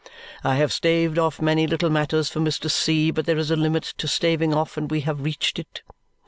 [0.43, 2.71] I have staved off many little matters for Mr.
[2.71, 5.83] C., but there is a limit to staving off, and we have reached it.